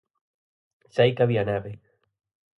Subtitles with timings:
[0.95, 1.71] Seica había neve.